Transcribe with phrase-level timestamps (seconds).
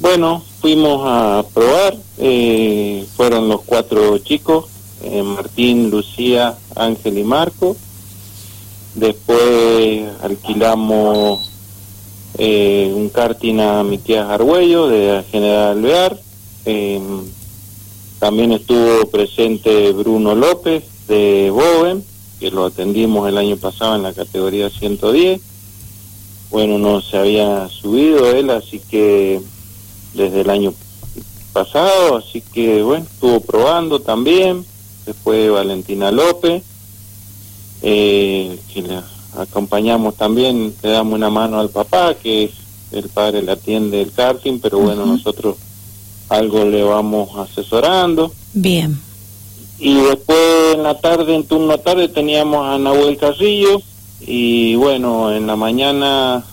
[0.00, 4.64] Bueno, fuimos a probar, eh, fueron los cuatro chicos,
[5.02, 7.76] eh, Martín, Lucía, Ángel y Marco.
[8.94, 11.50] Después alquilamos
[12.38, 16.18] eh, un karting a mi tía Argüello de General Alvear.
[16.64, 17.22] Em,
[18.18, 22.02] también estuvo presente Bruno López de Boven,
[22.38, 25.42] que lo atendimos el año pasado en la categoría 110.
[26.50, 29.42] Bueno, no se había subido él, así que
[30.14, 30.74] desde el año
[31.52, 34.64] pasado, así que bueno, estuvo probando también.
[35.06, 36.62] Después Valentina López,
[37.82, 39.00] eh, que le
[39.36, 42.50] acompañamos también, le damos una mano al papá, que
[42.92, 45.56] el padre le atiende el karting, pero bueno, nosotros
[46.28, 48.32] algo le vamos asesorando.
[48.52, 49.00] Bien.
[49.78, 53.80] Y después en la tarde, en turno tarde, teníamos a Nahuel Carrillo
[54.20, 56.44] y bueno, en la mañana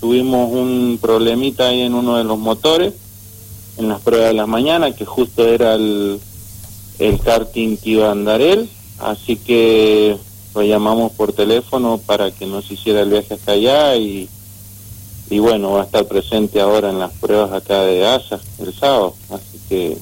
[0.00, 2.92] tuvimos un problemita ahí en uno de los motores,
[3.76, 6.20] en las pruebas de la mañana, que justo era el,
[6.98, 8.68] el karting que iba a andar él,
[9.00, 10.16] así que
[10.54, 14.28] lo llamamos por teléfono para que nos hiciera el viaje hasta allá y,
[15.30, 19.14] y bueno, va a estar presente ahora en las pruebas acá de ASA el sábado,
[19.30, 19.98] así que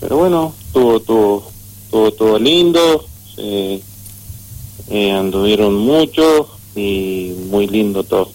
[0.00, 1.44] pero bueno, tuvo todo,
[1.90, 3.04] todo, todo lindo,
[3.38, 3.80] eh,
[5.12, 8.30] anduvieron mucho y muy lindo todo.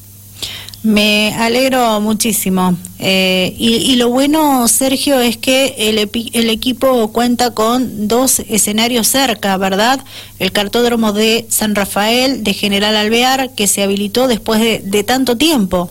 [0.84, 2.76] Me alegro muchísimo.
[2.98, 6.00] Eh, y, y, lo bueno, Sergio, es que el,
[6.34, 10.04] el, equipo cuenta con dos escenarios cerca, ¿verdad?
[10.40, 15.90] El cartódromo de San Rafael, de General Alvear, que se habilitó después de, tanto tiempo.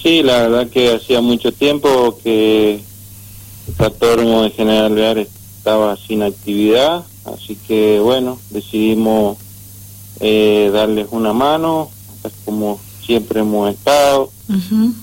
[0.00, 2.74] Sí, la verdad que hacía mucho tiempo que
[3.66, 9.36] el cartódromo de General Alvear estaba sin actividad, así que bueno, decidimos
[10.20, 11.90] eh, darles una mano,
[12.44, 14.30] como siempre hemos estado,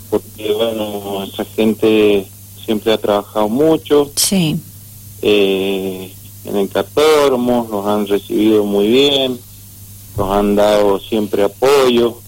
[0.09, 2.28] porque bueno, esa gente
[2.64, 4.12] siempre ha trabajado mucho.
[4.16, 4.59] Sí.
[5.22, 6.14] Eh,
[6.46, 9.40] en el cartódromo, los han recibido muy bien,
[10.18, 12.19] nos han dado siempre apoyo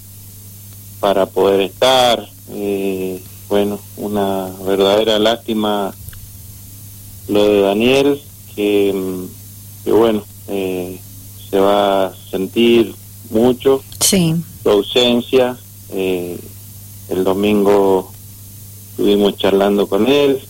[0.99, 2.27] para poder estar.
[2.51, 5.93] Eh, bueno, una verdadera lástima
[7.27, 8.21] lo de Daniel,
[8.55, 8.93] que,
[9.83, 10.99] que bueno, eh,
[11.49, 12.95] se va a sentir
[13.29, 14.35] mucho sí.
[14.63, 15.57] su ausencia.
[15.91, 16.39] Eh,
[17.09, 18.11] el domingo
[18.91, 20.41] estuvimos charlando con él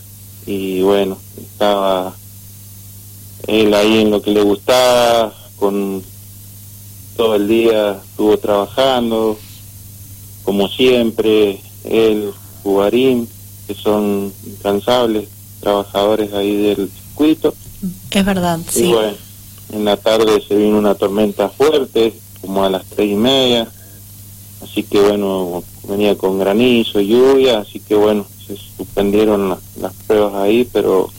[0.46, 2.16] y bueno, estaba
[3.48, 6.04] él ahí en lo que le gustaba, con
[7.16, 9.38] todo el día estuvo trabajando,
[10.44, 12.32] como siempre, él,
[12.64, 13.28] Jugarín,
[13.68, 15.30] que son incansables
[15.60, 17.54] trabajadores ahí del circuito.
[18.12, 18.86] Es verdad, y sí.
[18.86, 19.18] bueno,
[19.74, 23.68] en la tarde se vino una tormenta fuerte, como a las tres y media,
[24.66, 30.34] así que bueno, venía con granizo lluvia, así que bueno, se suspendieron la, las pruebas
[30.36, 31.10] ahí, pero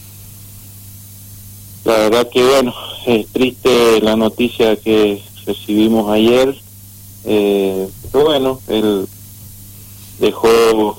[1.85, 2.75] la verdad que bueno,
[3.07, 6.55] es triste la noticia que recibimos ayer,
[7.25, 9.07] eh, pero bueno, él
[10.19, 10.97] dejó,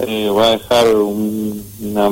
[0.00, 2.08] eh, va a dejar un, una,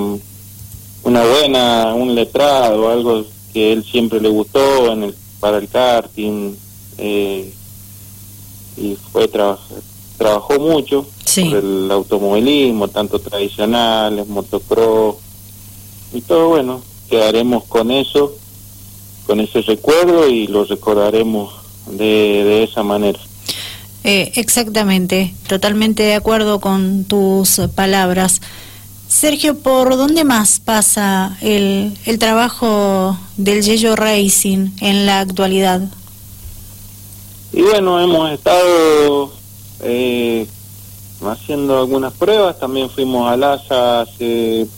[1.04, 6.54] una buena, un letrado, algo que él siempre le gustó en el, para el karting,
[6.98, 7.54] eh,
[8.76, 9.78] y fue trabajar
[10.18, 11.44] trabajó mucho Sí.
[11.44, 15.16] por el automovilismo, tanto tradicionales, motocross
[16.12, 18.34] y todo bueno, quedaremos con eso,
[19.26, 21.54] con ese recuerdo y lo recordaremos
[21.90, 22.04] de,
[22.44, 23.18] de esa manera.
[24.04, 28.40] Eh, exactamente, totalmente de acuerdo con tus palabras.
[29.08, 35.82] Sergio, ¿por dónde más pasa el, el trabajo del Yello Racing en la actualidad?
[37.52, 39.32] Y bueno, hemos estado
[39.82, 40.46] eh,
[41.28, 44.68] haciendo algunas pruebas, también fuimos a Laza hace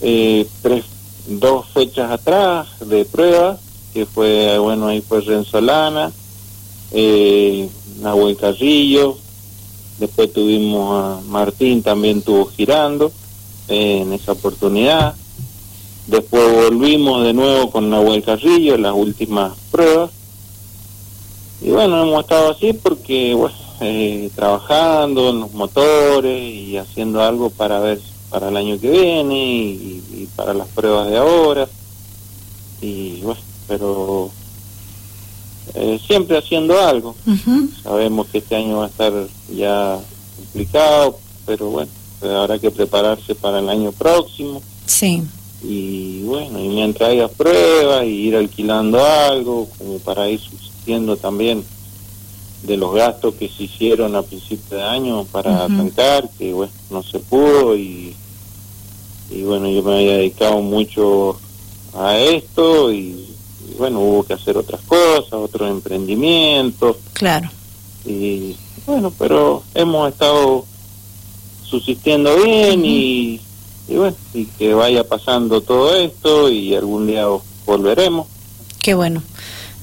[0.00, 0.84] eh, tres,
[1.26, 3.58] dos fechas atrás de pruebas,
[3.92, 6.12] que fue, bueno, ahí fue Renzolana,
[6.92, 7.68] eh,
[8.00, 9.16] Nahuel Carrillo,
[9.98, 13.10] después tuvimos a Martín, también estuvo girando
[13.66, 15.16] eh, en esa oportunidad,
[16.06, 20.10] después volvimos de nuevo con Nahuel Carrillo en las últimas pruebas,
[21.62, 27.50] y bueno, hemos estado así porque, bueno, eh, trabajando en los motores y haciendo algo
[27.50, 31.68] para ver para el año que viene y, y para las pruebas de ahora.
[32.80, 34.30] Y bueno, pero
[35.74, 37.14] eh, siempre haciendo algo.
[37.82, 39.12] Sabemos que este año va a estar
[39.54, 39.98] ya
[40.36, 41.90] complicado, pero bueno,
[42.22, 44.62] habrá que prepararse para el año próximo.
[44.86, 45.22] Sí,
[45.62, 50.40] Y bueno, y mientras haya pruebas y ir alquilando algo, como para ir
[51.20, 51.64] también
[52.62, 57.02] de los gastos que se hicieron a principio de año para arrancar, que bueno, no
[57.02, 58.14] se pudo y,
[59.30, 61.38] y bueno, yo me había dedicado mucho
[61.94, 63.26] a esto y,
[63.78, 66.96] bueno, hubo que hacer otras cosas, otros emprendimientos.
[67.14, 67.48] Claro.
[68.04, 68.56] Y
[68.86, 70.64] bueno, pero hemos estado
[71.64, 73.40] subsistiendo bien y,
[73.88, 77.26] y bueno, y que vaya pasando todo esto y algún día
[77.64, 78.26] volveremos.
[78.82, 79.22] Qué bueno.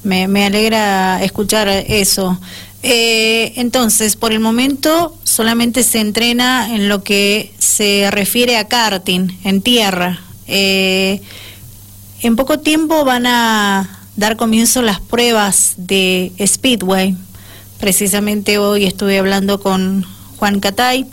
[0.04, 2.40] Me, alegra escuchar eso.
[2.84, 9.30] Eh, entonces, por el momento solamente se entrena en lo que se refiere a karting,
[9.44, 10.22] en tierra.
[10.48, 11.22] Eh,
[12.22, 17.16] en poco tiempo van a dar comienzo las pruebas de Speedway.
[17.80, 20.06] Precisamente hoy estuve hablando con
[20.38, 21.06] Juan Catay.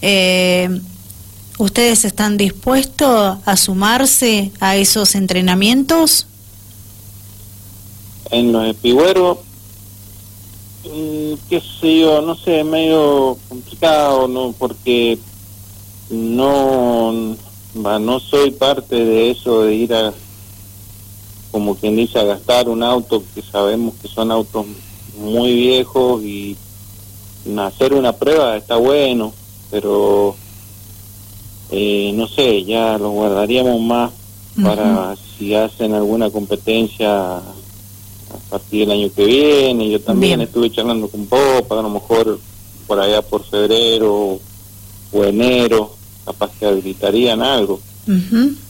[0.00, 0.80] Eh,
[1.58, 6.27] ¿Ustedes están dispuestos a sumarse a esos entrenamientos?
[8.30, 9.38] En los espigüeros
[10.84, 14.54] Mm, qué sé yo, no sé, medio complicado, ¿no?
[14.56, 15.18] Porque
[16.08, 17.34] no,
[17.74, 20.14] no soy parte de eso de ir a,
[21.50, 24.66] como quien dice, a gastar un auto que sabemos que son autos
[25.18, 26.56] muy viejos y
[27.58, 29.32] hacer una prueba está bueno,
[29.70, 30.36] pero
[31.70, 34.12] eh, no sé, ya lo guardaríamos más
[34.62, 37.40] para si hacen alguna competencia
[38.50, 39.90] partir del año que viene.
[39.90, 42.38] Yo también estuve charlando con Popa, a lo mejor
[42.86, 44.40] por allá por febrero
[45.12, 47.80] o enero, capaz que habilitarían algo.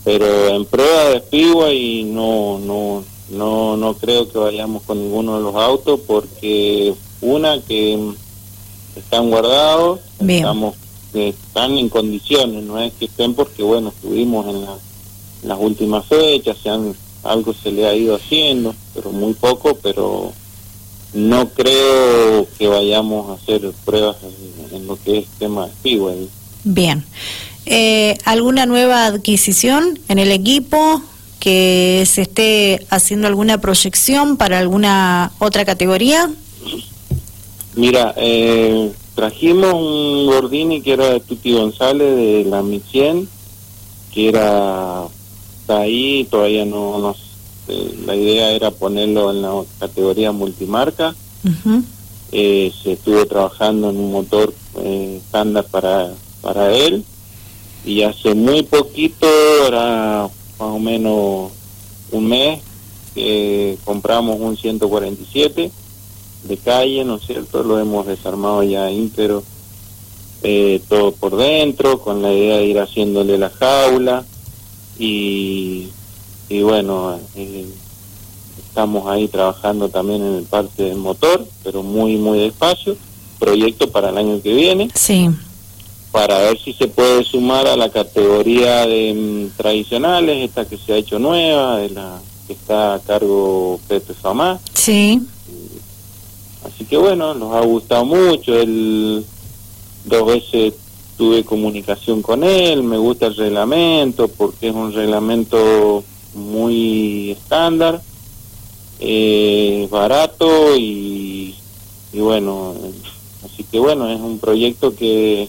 [0.04, 5.44] Pero en prueba de y no, no, no, no creo que vayamos con ninguno de
[5.44, 7.96] los autos porque una que
[8.96, 10.74] están guardados, estamos
[11.14, 16.56] están en condiciones, no es que estén porque bueno, estuvimos en, en las últimas fechas,
[16.62, 20.32] se han algo se le ha ido haciendo, pero muy poco, pero
[21.14, 24.16] no creo que vayamos a hacer pruebas
[24.72, 26.28] en, lo que es tema de
[26.64, 27.04] Bien.
[27.66, 31.02] Eh, ¿Alguna nueva adquisición en el equipo?
[31.40, 36.30] ¿Que se esté haciendo alguna proyección para alguna otra categoría?
[37.74, 43.28] Mira, eh, trajimos un Gordini que era de Tuti González de la Micien,
[44.12, 45.04] que era
[45.68, 47.14] está ahí, todavía no, no
[48.06, 51.14] la idea era ponerlo en la categoría multimarca.
[52.32, 56.10] Eh, se estuvo trabajando en un motor eh, estándar para,
[56.40, 57.04] para él
[57.84, 59.26] y hace muy poquito,
[59.66, 61.50] era más o menos
[62.12, 62.60] un mes,
[63.14, 65.70] que compramos un 147
[66.44, 67.62] de calle, ¿no es cierto?
[67.62, 69.42] Lo hemos desarmado ya íntegro,
[70.42, 74.24] eh, todo por dentro, con la idea de ir haciéndole la jaula
[74.98, 75.88] y,
[76.48, 77.66] y bueno, eh,
[78.68, 82.96] estamos ahí trabajando también en el parte del motor, pero muy, muy despacio.
[83.38, 84.90] Proyecto para el año que viene.
[84.94, 85.28] Sí.
[86.10, 90.92] Para ver si se puede sumar a la categoría de mm, tradicionales, esta que se
[90.92, 94.58] ha hecho nueva, de la que está a cargo Pepe Famá.
[94.74, 95.20] Sí.
[96.64, 98.58] Así que bueno, nos ha gustado mucho.
[98.58, 99.24] el
[100.04, 100.74] dos veces
[101.18, 106.04] tuve comunicación con él, me gusta el reglamento porque es un reglamento
[106.34, 108.00] muy estándar,
[109.00, 111.56] eh, barato y,
[112.12, 112.74] y, bueno,
[113.44, 115.48] así que bueno, es un proyecto que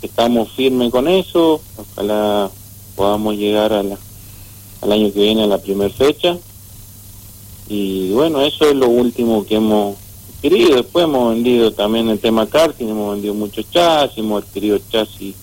[0.00, 2.50] estamos firmes con eso, ojalá
[2.94, 3.98] podamos llegar a la,
[4.80, 6.38] al año que viene a la primera fecha.
[7.66, 9.96] Y bueno, eso es lo último que hemos
[10.50, 15.34] Después hemos vendido también el tema karting, hemos vendido muchos chasis, hemos adquirido chasis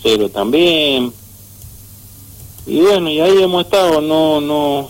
[0.00, 1.12] cero también.
[2.64, 4.88] Y bueno, y ahí hemos estado, no, no,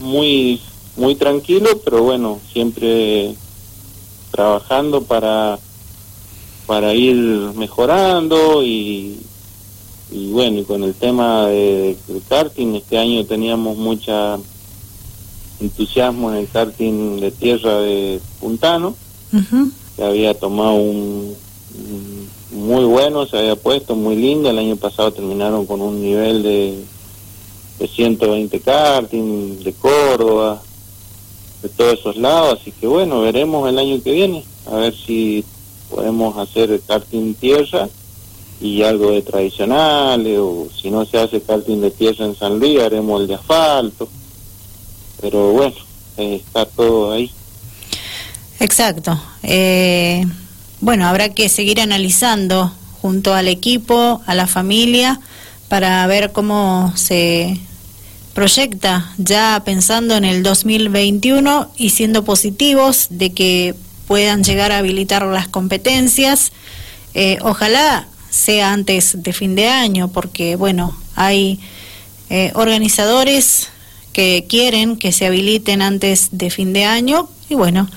[0.00, 0.60] muy,
[0.96, 3.34] muy tranquilo, pero bueno, siempre
[4.32, 5.58] trabajando para,
[6.66, 7.16] para ir
[7.56, 9.18] mejorando y,
[10.30, 11.96] bueno, y con el tema de,
[12.28, 14.38] karting, este año teníamos mucha
[15.58, 18.94] entusiasmo en el karting de tierra de Puntano
[19.98, 21.34] había tomado un,
[22.52, 26.84] muy bueno, se había puesto muy lindo, el año pasado terminaron con un nivel de,
[27.78, 30.62] de 120 karting, de Córdoba,
[31.62, 35.44] de todos esos lados, así que bueno, veremos el año que viene, a ver si
[35.90, 37.88] podemos hacer karting tierra
[38.60, 42.80] y algo de tradicional, o si no se hace karting de tierra en San Luis,
[42.80, 44.08] haremos el de asfalto,
[45.20, 45.76] pero bueno,
[46.16, 47.30] eh, está todo ahí.
[48.60, 49.20] Exacto.
[49.42, 50.24] Eh,
[50.80, 55.20] bueno, habrá que seguir analizando junto al equipo, a la familia,
[55.68, 57.58] para ver cómo se
[58.34, 63.74] proyecta ya pensando en el 2021 y siendo positivos de que
[64.06, 66.52] puedan llegar a habilitar las competencias.
[67.14, 71.58] Eh, ojalá sea antes de fin de año, porque bueno, hay
[72.28, 73.68] eh, organizadores
[74.12, 77.88] que quieren que se habiliten antes de fin de año y bueno,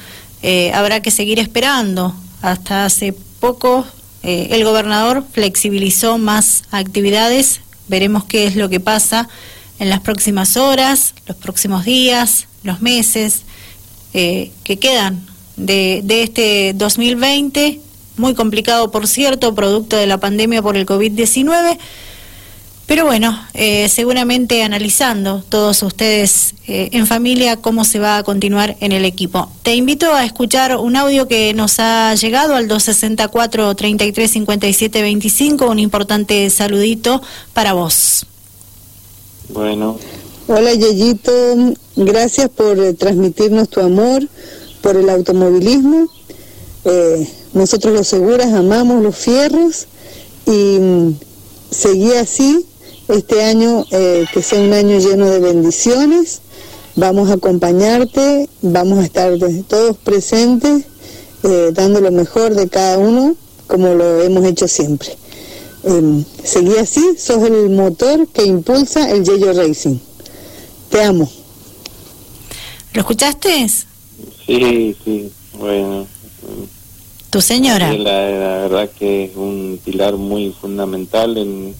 [0.41, 2.13] eh, habrá que seguir esperando.
[2.41, 3.86] Hasta hace poco
[4.22, 9.29] el gobernador flexibilizó más actividades, veremos qué es lo que pasa
[9.79, 13.43] en las próximas horas, los próximos días, los meses
[14.12, 17.79] que quedan de, de este 2020
[18.19, 21.77] muy complicado, por cierto, producto de la pandemia por el COVID-19.
[22.89, 28.77] Pero bueno, eh, seguramente analizando todos ustedes eh, en familia cómo se va a continuar
[28.79, 29.48] en el equipo.
[29.62, 35.69] Te invito a escuchar un audio que nos ha llegado al 264 33 57 25,
[35.69, 37.22] un importante saludito
[37.53, 38.25] para vos.
[39.50, 40.00] Bueno.
[40.48, 44.27] Hola Yeyito, gracias por eh, transmitirnos tu amor
[44.81, 46.08] por el automovilismo.
[46.86, 49.86] Eh, nosotros los seguras amamos los fierros
[50.48, 51.19] y mm,
[51.69, 52.65] seguí así
[53.09, 56.41] este año, eh, que sea un año lleno de bendiciones.
[56.95, 59.33] Vamos a acompañarte, vamos a estar
[59.67, 60.85] todos presentes,
[61.43, 63.35] eh, dando lo mejor de cada uno,
[63.67, 65.09] como lo hemos hecho siempre.
[65.83, 69.97] Em, seguí así, sos el motor que impulsa el Yello Racing.
[70.89, 71.29] Te amo.
[72.93, 73.69] ¿Lo escuchaste?
[74.45, 76.05] Sí, sí, bueno.
[77.29, 77.93] ¿Tu señora?
[77.93, 81.75] La, verdad que es un pilar muy fundamental en,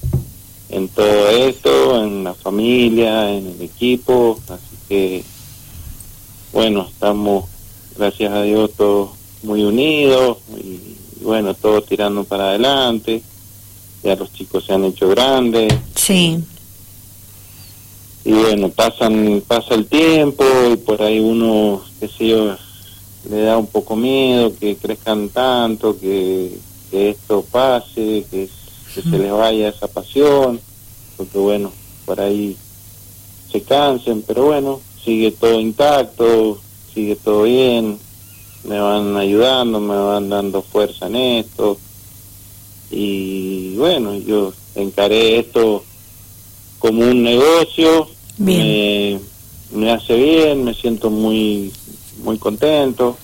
[0.70, 5.24] en todo esto, en la familia, en el equipo, así que
[6.52, 7.46] bueno, estamos,
[7.96, 9.12] gracias a Dios, todos
[9.44, 10.80] muy unidos y,
[11.24, 13.22] bueno, todos tirando para adelante,
[14.04, 15.72] ya los chicos se han hecho grandes.
[15.96, 16.40] Sí.
[18.26, 22.56] Y bueno, pasan, pasa el tiempo y por ahí uno, qué sé yo,
[23.30, 26.58] le da un poco miedo que crezcan tanto, que,
[26.92, 28.50] esto pase, que,
[29.01, 30.60] se les vaya esa pasión,
[31.18, 31.72] porque bueno,
[32.06, 32.56] por ahí
[33.51, 36.60] se cansen, pero bueno, sigue todo intacto,
[36.94, 37.98] sigue todo bien,
[38.63, 41.77] me van ayudando, me van dando fuerza en esto,
[42.91, 45.84] y bueno, yo encaré esto
[46.79, 49.20] como un negocio, Me,
[49.72, 51.74] me hace bien, me siento muy
[52.24, 53.18] muy contento.